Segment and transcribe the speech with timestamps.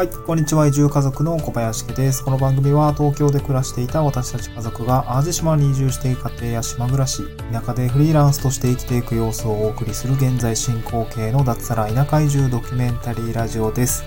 [0.00, 0.66] はい、こんにちは。
[0.66, 2.24] 移住家族の小林家です。
[2.24, 14.02] この番組は東京で暮らしていた私たち家族が淡路島に移住して家庭や島暮らし、田舎でフリーランスとして生きていく様子をお送りする現在進行形の脱サラ田舎移住ドキュメンタリーラジオです。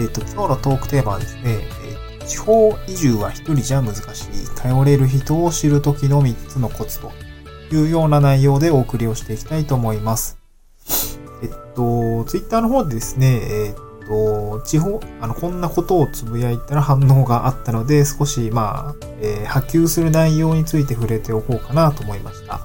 [0.00, 4.06] えっ、と、今日のトークテーマはですね、えー地方移住は一人じゃ難しい、
[4.56, 7.12] 頼れる人を知る時の3つのコツと
[7.72, 10.40] いうような内容でお送りをしていきたいと思います。
[11.42, 22.60] えっと、ツイッターの方でですね、えっと、地方、あの、こんなことをつぶやいたら反応があったので、少し、まあ、えー波及する内容について触れておこうかなと思いました。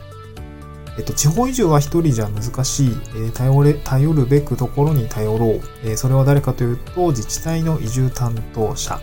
[0.97, 5.61] えっと、地方移住は一人じゃ難しい、えー頼れ、頼るべくところに頼ろう。
[5.83, 8.99] えーそれは誰かというと、自治体の移住担当者。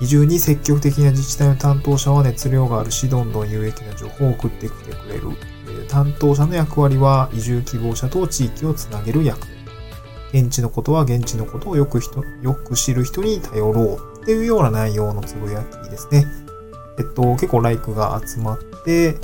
[0.00, 5.28] 移住に積極的な自治体の担当者は熱量があるし、どんどん有益な情報を送ってきてくれる。
[5.66, 9.51] えー担当者の役割は、移住希望者と地域をつなげる役目。
[10.32, 16.26] 現地のことは現地のことをよく人、よく知る人に頼ろうっていうような内容のつぶやきですね。
[16.98, 19.14] えっと、結構ライクが集まって、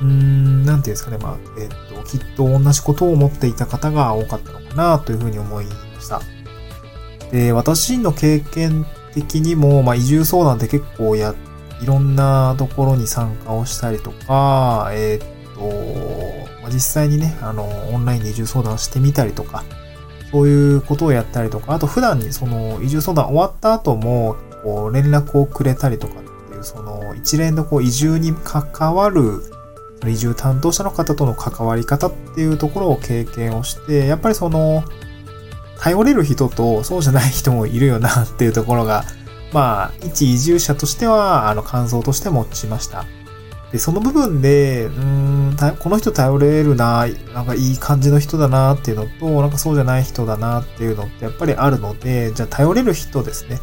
[0.00, 6.20] うーん、なんていうんですかね、まあ、えっと、きっと同じことを思っていた方が多かったのかなというふうに思いました。
[7.32, 11.34] で、私の経験的にも、まあ、移住相談って結構や、
[11.82, 15.60] いろんなところに参加をしたりとか、えっと、
[16.62, 19.64] まあ、実際にね、あの、オンラインで移住相談してみたりとか、
[20.32, 29.42] そういうことをやったりとか、あと普段にその移住相談終わった後も、こう連絡をくれたりとかっていう、その一連のこう移住に関わる、
[30.06, 34.84] 移住担当者の方との関わり方っていうところを経験をして、やっぱりその、
[35.78, 39.04] 頼れる人とそうじゃない人もいるよなっていうところが、
[39.52, 43.04] まあ、一移住者としては、あの、感想として持ちました。
[43.72, 53.60] で、その部分で、うーん、この人頼れるな、なんかいい感じの人だなっていうのと、なんかそうじゃない人だなっていうのってやっぱりあるので、じゃあ頼れる人ですね。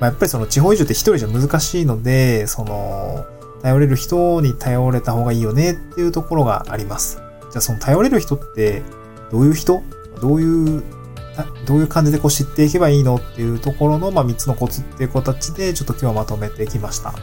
[0.00, 3.24] まあ、やっぱりその地方移住って一人じゃ難しいので、その、
[3.62, 7.22] 頼れる人に頼れた方がいいよねっていうところがあります。
[7.50, 8.82] じゃあその頼れる人って、
[9.30, 9.82] どういう人？
[10.20, 10.82] どういう、
[11.64, 17.14] どういう感じでこう知っていけばいいのっていうところの、まあ、3つのコツっていう形で、ちょっと今日はまとめてきました。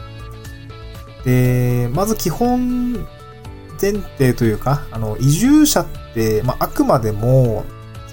[1.24, 3.06] で、まず基本
[3.80, 7.64] 前提というか、あの、移住者って、まあ、あくまでも、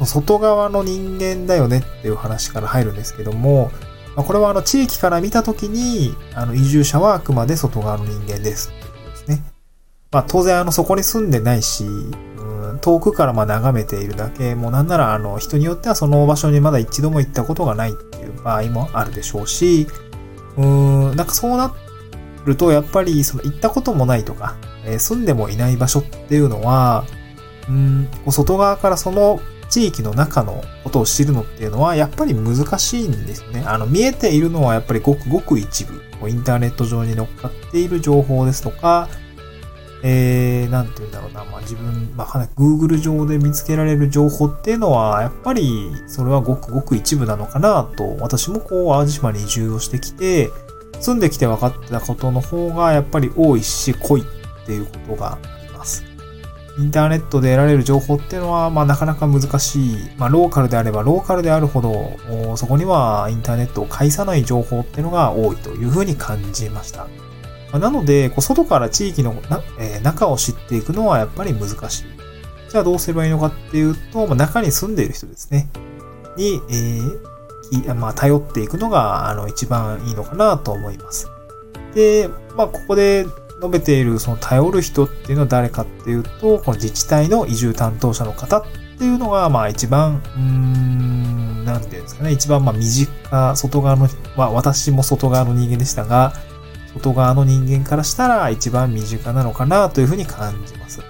[0.05, 3.71] 外側の人間だよねっていう話から入るんですけども、
[4.15, 9.43] まあ、これはあの、地域から見たときに、あの、移住者はあくまで外側の人間ですっていうことですね。
[10.11, 11.85] まあ、当然あの、そこに住んでないし、
[12.81, 19.87] 遠くからまあ眺めているだけ、もうなんならあの、人によってはその場所にまだ一度も行ったことがないっていう場合もあるでしょうし、
[20.57, 21.73] うーん、なんかそうなっ
[22.45, 24.55] ると、やっぱりその行ったこともないとか、
[24.85, 27.05] えー住んでもいない場所っていうのは、
[27.67, 29.39] うん、外側からその
[29.69, 33.63] 地域の中のことを知るのっていうのは、やっぱり難しいんですね。
[33.65, 36.01] あの、見えているのはやっぱりごくごく一部。
[36.27, 39.07] インターネット上に乗っかっている情報ですとか、
[40.03, 50.49] えー、なんて言うんだろうな、まあ自分、まあかなり Google 上で見つけられる情報っていうのは、やっぱりそれはごくごく一部なのかなと、私もこう、淡路島に移住をしてきて、
[50.99, 56.03] 住んできて分かったことの方がやっぱり多いし濃いっていうことがあります。
[56.77, 59.97] インターネットで得られる情報っていうのは、まあなかなか難しい。
[60.17, 67.07] まあローカルであればローカルであるほど、そこにはインターネットを介さない情報っていうのが多いというふうに感じました。
[67.73, 69.35] まなので、外から地域の、
[69.77, 72.05] え中を知っていくのはやっぱり難しい。
[72.69, 75.67] じゃあどうすればいいのかっていうと、まあ、中に住んでいる人ですね。
[76.37, 77.38] に、えー
[77.95, 81.27] まあ、頼っていくのが、あの、一番いいのかなと思います。
[81.93, 83.25] で、まあ、ここで
[83.57, 88.63] 述べている、その頼る人っていうのは誰かっていうと、この自治体の移住担当者の方っ
[88.97, 96.33] ていうのが、まあ、一番、うーん、なんていうんですかね、一番、まあ、身近、外側の、まあ、私も外側の人間でしたが、
[96.93, 101.01] 外側の人間からしたら一番身近なのかなというふうに感じます。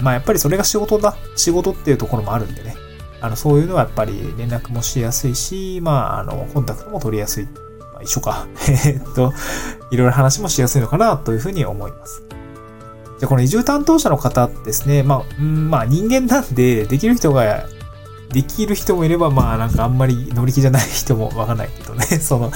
[0.00, 2.74] まあやっぱりそれが仕事だ、仕事っていうところもあるんでね。
[3.24, 7.44] あの、そういうのはやっぱり連絡もしやすいし、まあ、あの、コンタクトも取りやすい。
[7.44, 8.46] まあ、一緒か。
[8.86, 9.32] えっと、
[9.90, 12.22] いろいろ話もしやすいのかなというふうに思います。
[13.18, 17.66] じゃこの移住担当者の方ですね、まあ、まあ人間なんで、できる人が、
[18.30, 22.50] できる人もいれば、まあなんかあんまり乗り気じゃない人もわかんないけどね、 その、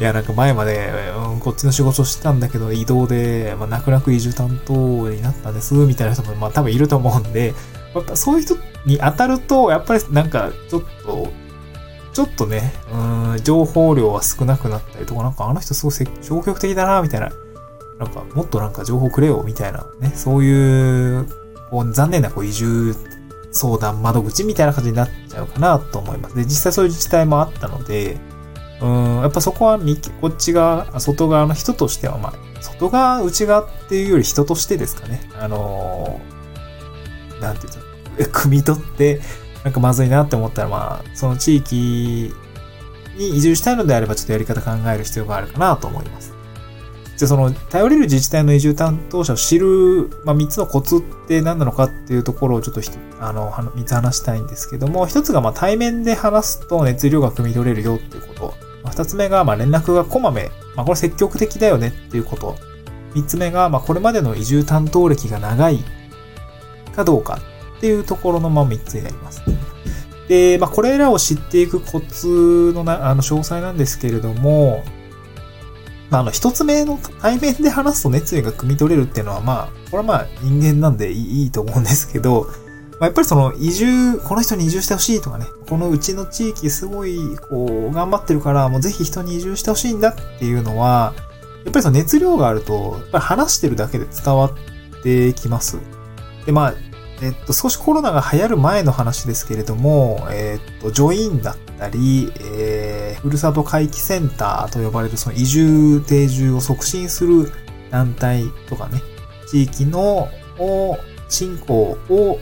[0.00, 0.90] いやなんか前まで、
[1.32, 4.72] うん、こっちの仕事をしてたんだけど、移動で、まあ泣く泣く移住担当
[5.10, 7.54] になったんです、みたいな人も、まあ多分いると思うんで、
[7.98, 8.56] やっぱそういう人
[8.86, 11.28] に当たると、やっぱりなんかちょっと、
[12.12, 17.30] ちょっとね、うん、情報量は少なくなったりとか、なんかあの人すごい消極的だな、みたいな。
[17.98, 20.12] なんか、もっとなんか情報くれよ、みたいなね。
[20.14, 21.26] そういう、
[21.70, 22.94] こう、残念なこう移住
[23.50, 26.36] 相談窓口みたいな感じになっちゃうかなと思います。
[26.36, 28.18] で、実際そういう自治体もあったので、
[28.80, 35.28] うん、やっぱそこはみこっち側、外側の人としては、まあ、外側、内側っていうより人としてですかね。
[35.38, 37.78] あのー、なんていうと、
[38.24, 39.20] 汲み取って、
[39.64, 42.32] なんかまずいなって思ったら、まあ、その地域
[43.16, 46.34] に移住したいのであれば、ちょっとやり方考える必要があるかなと思います。
[47.16, 52.80] じゃその、頼れる自治体の移住担当者を知る、まあ、3つのコツって何なのかっていうところをちょっと
[53.20, 58.54] あの、3つ話したいんですけども、1つがまあ対面で話すと熱量が汲み取れるよっていうこと。
[58.84, 60.50] まあ、2つ目がまあ連絡がこまめ。
[60.76, 62.56] まあ、これ積極的だよねっていうこと。
[63.14, 65.80] 3つ目が、まあ、これまでの移住担当歴が長い
[66.94, 67.40] かどうか
[67.78, 69.42] っていうところのまあ3つになります。
[70.28, 74.84] で、まあ、これらを知っていくコツのな、あの、詳細なんですけれども、
[76.10, 82.46] まあ、あの、一つ目の対面で話すと熱意が汲み取れるっていうのは、まあ、これはまあ人間なんでいいと思うんですけど、
[83.00, 91.14] まあ、やっぱりその移住、この人に移住してほしいとかね、このうちの地域すごい、こう、頑張ってるから、もうぜひ人に移住してほしいんだっていうのは、
[91.64, 95.78] やっぱりその熱量があると、やっぱり話してるだけで伝わってきます。
[96.44, 96.74] で、まあ、
[97.20, 107.50] えっと、少しコロナが流行る前の話ですけれども、えっと、ジョインだったり、えー、ふるさと回帰センターと呼ばれるその移住、定住を促進する
[107.90, 109.02] 団体とかね、
[109.48, 110.28] 地域の
[111.28, 112.38] 振興を、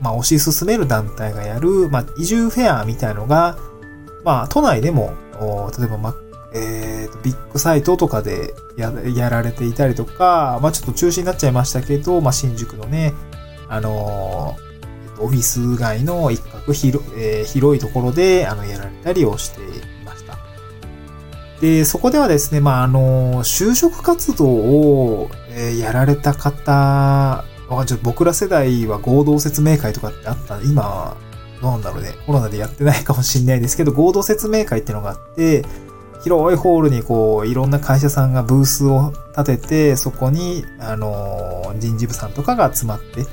[0.00, 3.58] まあ、推し進める団体がやる、まあ、移住フェアみたいのが、
[4.24, 5.14] まあ、都内でも、
[5.78, 6.14] 例えば、ま、
[6.54, 13.12] えー、ビッグサイトとかでややられていたりとか、まあ、ちょっと中止になっちゃいましたけど、まあ、新宿のね、
[13.72, 14.54] あの
[15.18, 19.64] オフィス街の一角広,、えー、広いところで、あの、やられたりをしてい
[20.04, 20.36] ました。
[21.60, 27.44] で、そこではですね、まあ、あの、就職活動を、えー、やられた方、
[27.86, 31.16] ちょ僕ら世代は合同説明会とかってあった、今、
[31.62, 32.10] どうなんだろうね。
[32.26, 35.64] コロナでやってないかもしんないですけど、合同説明会っていうのがあって、
[36.24, 43.24] 広いホールにこう、いろんな会社さんがブースを立てて、そこに、あの、人事部さんとかが集まって、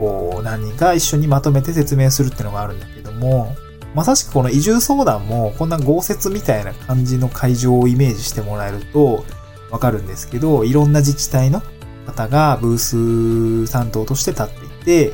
[0.00, 3.54] こう、何人か一緒にまとめて説明するっていうのがあるんだけども、
[3.94, 9.24] まさしくこの移住相談も、こんな豪雪みたいな感じの会場をイメージしてもらえると
[9.70, 11.62] わかるんですけど、いろんな自治体の
[12.06, 15.12] 方がブース担当として立っていて、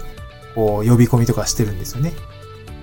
[0.55, 2.12] こう、呼び込みとかしてるんですよね。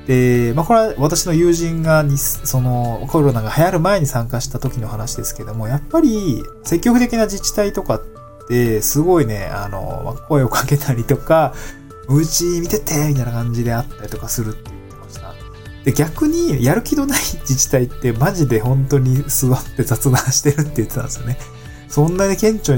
[0.07, 8.01] で、まあ、これは私の友人がに、その、コロナが流行る前に参加した時の話ですけども、やっぱり、積極的な自治体とかっ
[8.47, 11.53] て、すごいね、あの、声をかけたりとか、
[12.07, 15.33] うち見ててみたいな感じであったりとかするって言ってました。
[15.83, 21.37] で、逆にやる気のない自治体ってマジで本当に座って雑談してるって言ってたんですよね。
[21.87, 22.77] そんなに顕著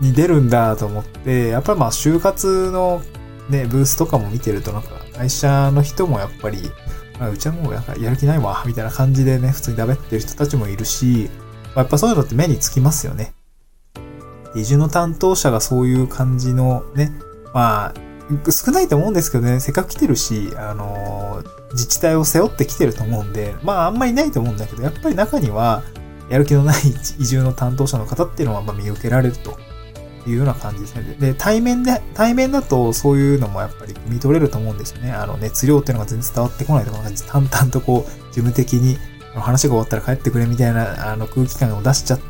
[0.00, 3.02] に出るんだと思って、やっぱりまあ就活の
[3.48, 6.70] ね、ブースとかも見てるとなんか会社の人もやっぱり、
[7.18, 11.30] あうちはもうなんかやる気ないわ、みたいな感じでね、普通にダメってる人たちもいるし、
[11.66, 13.34] まあ、やっぱそういうのって目につきますよね。
[14.54, 17.12] 移住の担当者がそういう感じのね、
[17.54, 17.94] まあ、
[18.50, 25.82] 少ないと思うんですけどね、せっかく来てるし、あのー、自治体を背負ってきてると思うんで、まああんまりないと思うんだけど、やっぱり中には、
[26.28, 26.76] やる気のない
[27.18, 29.58] 移住の担当者の方っていうのはま見受けられると
[30.26, 31.16] いうような感じですね。
[31.18, 35.12] で、対面で、対面だとそういうのもやっぱり見取れると思うんですよね。
[35.12, 38.98] あの、熱量っていうのが全然伝わってこないとか、淡々とこう、事務的に、
[39.40, 42.20] 話が終わったら帰ってくれみたいなあの空気感を出しちゃっ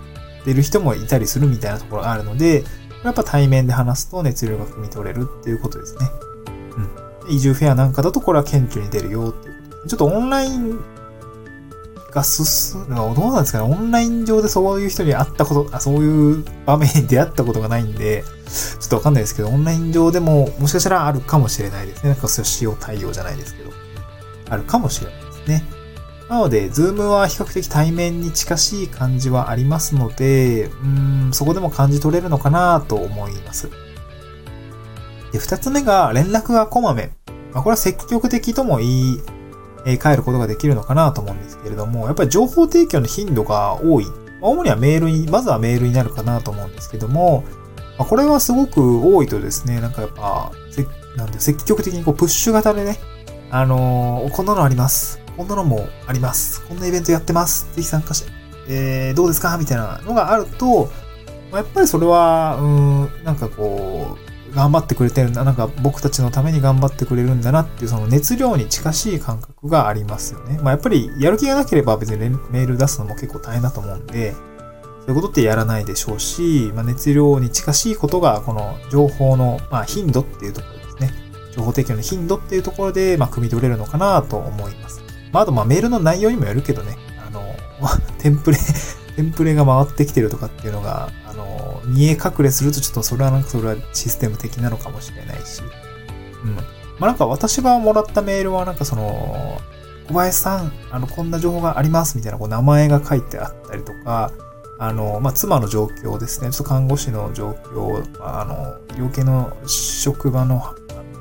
[0.45, 2.65] てる人もいたりするみたいなところがあるので、
[3.05, 6.11] やっぱ対面で話すと熱量が汲み取れるっていうことですね。
[7.27, 7.35] うん。
[7.35, 10.81] 移住フェアなんかだとこれは顕著に出るよっていうことちょっとオンライン
[12.13, 13.65] が進むのは、どうなんですかね。
[13.65, 18.23] オンライン上でそういう人に会ったこと、あそういう場面に出会ったことがないんで、
[18.81, 22.11] ちょっとわかんないですけど、オンライン上でももしかしたらあるかもしれないですね。
[22.11, 23.71] なんかそういう使用対応じゃないですけど、
[24.51, 25.65] あるかもしれないですね。
[26.33, 30.87] なので、ズームは比較的対面に近しい感じはありますので、う
[31.29, 33.69] ん、そこでも感じ取れるのかなと思います。
[35.31, 37.11] で、二つ目が連絡がこまめ。
[37.53, 39.21] まあ、これは積極的とも言い、
[39.85, 44.07] えー、変えることができるのかなと思うんですけれども、やっぱり情報提供の頻度が多い。
[44.41, 47.45] 主にはメールに、まずはメールになるかなと思うんですけども、
[47.99, 50.51] まあ、これはすごく多いとですね、なんかやっぱ、
[51.15, 52.99] なんで積極的にこうプッシュ型でね、
[53.51, 55.22] あのー、こんなのあります。
[55.37, 56.63] こんなのもあります。
[56.67, 57.75] こんなイベントやってます。
[57.75, 58.33] ぜひ参加して、
[58.69, 59.57] えー、どうですか？
[59.59, 60.91] みたいなのがあると
[61.51, 64.17] ま、やっぱりそれは、うん、なんかこ
[64.51, 65.45] う、頑張ってくれてるんだ。
[65.45, 70.59] なんか僕たちのために頑張ってくれるんだなっていうその熱量に近しい感覚がありますよね。
[70.63, 72.19] まあやっぱりやる気がなければ別に
[72.51, 81.13] メール出すのも結構大変だと思うんで、そういうことってやらないでしょうし、まあ、熱量に近しいことがこの情報の、まあ、頻度っていうところですね。
[81.57, 85.03] 情報提供の頻度っていうところで、まあ、汲み取れるのかなと思います。
[85.33, 86.97] まあ、あと、まあ、メールの内容にもよるけどね、
[87.27, 87.43] あの、
[88.19, 88.59] テンプレ
[89.17, 95.63] テンプレが回ってきてるとかっていうのが、あの、見え隠れするとちょっとそれはなんかそれはシステム的なのかもしれないし。
[96.45, 96.55] うん。
[96.55, 96.63] ま
[97.01, 99.61] あなんか私がもらったメールはなんかその、
[100.09, 104.31] 小林さん、あの、こんな情報がありますみたいなこう名前が書いてあったりとか、
[104.79, 106.51] あの、まあ、妻の状況ですね。
[106.51, 110.59] ちょっと看護師の状況、あの、医療系の職場の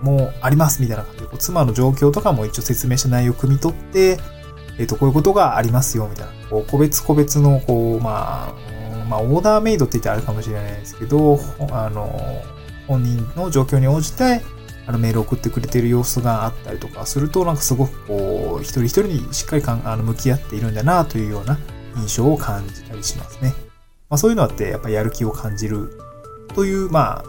[0.01, 4.20] もありますみたいな感じで、こう妻の状況とかも一応説明した内容を汲み取って、
[4.77, 6.31] えっ、ー、と、こういうことがありますよ、みたいな。
[6.50, 11.39] こう、個別個別の、こう、まあ、まあ、オーダーメイドって言ってあるかもしれないですけど、
[11.72, 12.41] あの、
[12.88, 14.41] 本人の状況に応じて、
[14.88, 21.60] あの、メールを送ってくれてる様子があったりとかすると、なんかすごくこう、一人一人にしっかりかんあの向き合っているんだな、というような
[21.98, 23.53] 印象を感じたりしますね。
[24.10, 25.98] まあ、そういうのって、やっぱやる気を感じる
[26.55, 27.24] という、まあ、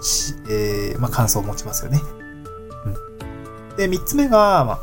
[0.49, 2.01] えー、まあ、感想を持ちますよね。
[3.77, 4.81] で、三つ目が、まあ、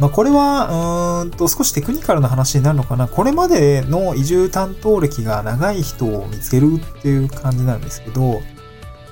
[0.00, 3.06] まあ、これは、うんと、少しテクニカルな話になるのかな。
[3.06, 8.40] これまでの移住担当歴が長い人を見つけるっていう感じなんですけど、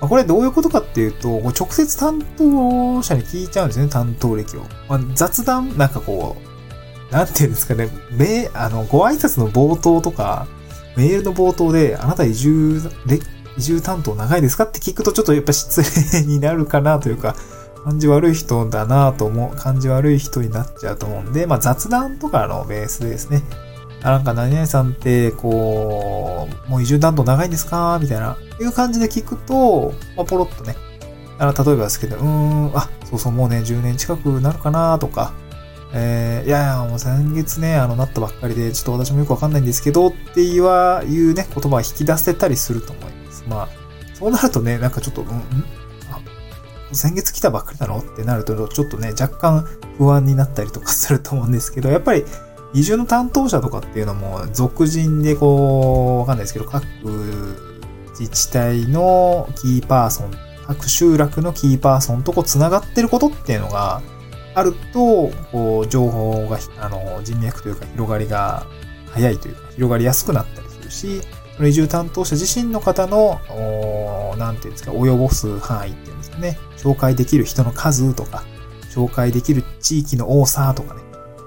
[0.01, 4.63] まあ、これどういうことかっていうと、直接担当者に聞いちゃうんですね、担当歴を。
[4.89, 6.37] まあ、雑談、なんかこ
[7.11, 10.49] う、なんていうんですかね、め、あの、ご挨拶の冒頭とか、
[10.97, 12.83] メールの冒頭で、あなた移住、
[13.57, 15.83] 移住担当長いですかって聞くとちょっとやっぱ失
[16.17, 17.37] 礼になるかなというか、
[17.85, 23.43] 感じ悪い人だなと思う、感じ悪い人になっちゃうと思うんで、まあ雑談とかのベースですね。
[24.03, 30.77] あなんか何々さんって、こう、もう移住担当長いんですかみたいな、いう感じで聞くと、まあ、ポロッとね、
[31.39, 35.33] あの、例えばですけど、うーん、あ、そうそう、もうね、10年近くなるかなとか、
[35.95, 43.45] えー、いやいや、もう先月ね、あの、なったばっかりで、ちょっと私もよくわかんないんですけど、っていうは、いうね、言葉を引き出せたりすると思います。
[43.47, 43.69] まあ、
[44.15, 45.65] そうなるとね、なんかちょっと、うん、うん？
[46.93, 49.67] 先月来たばっかりなのってなると、ちょっとね、若干
[49.99, 52.25] 不安になったりとかすると思うんですけど、やっぱり
[52.75, 56.85] 移住の担当者とかっていうのも、俗人でこう、わかんないですけど、各
[58.19, 60.31] 自治体のキーパーソン、
[60.67, 64.01] 各集落のキーパーソンとこう繋がってることっていうのが
[64.55, 68.67] あると、こう、情報が、あの、人脈というか広がりが
[69.11, 71.23] 早いというか、広がりやすくなったりするし、
[71.57, 73.41] その移住担当者自身の方の、
[74.39, 78.45] なんていうんですか、及ぼす範囲っていうんでね、紹介できる人の数とか、
[78.91, 81.01] 紹介できる地域の多さとかね、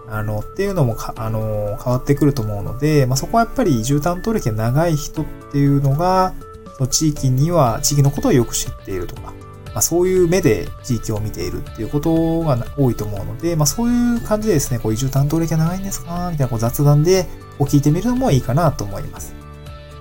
[0.08, 6.34] あの、っていうのもか、あの、変わってくると思うので、まあ、そこはやっぱり移住担当歴が長い人っていうのが、
[6.77, 9.34] その地域には、地域のことをよく知っているとか、
[9.75, 17.25] まあ、そういう目で地域を見ているっていうことが多いと思うので、まあ、そういう感じでですね、こう移住担当歴が長いんですかみたいなこう雑談で
[17.58, 19.36] こう聞いてみるのもいいかなと思います。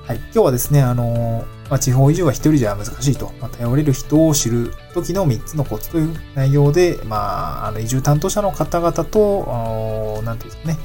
[0.06, 0.18] はい。
[0.18, 10.78] 今日はですね、あのまあ、地方移住は一人じゃ難しいと、まあ、頼れる人を知る時の3つのコツという内容で、まあ、あの移住担当者の方々と、なんていうんですかね、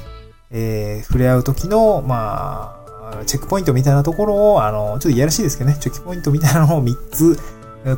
[0.50, 7.38] えー、触れ合う時の、まあ、チェックポイントみたいなところを、あの、ちょっといやらしいですけどね、チェックポイントみたいなのを3つ、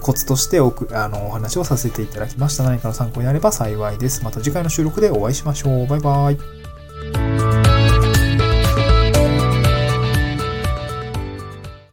[0.01, 2.63] コツとしておく、あの、お話をさせていただきました。
[2.63, 4.23] 何かの参考になれば幸いです。
[4.25, 5.87] また次回の収録でお会いしましょう。
[5.87, 6.62] バイバイ。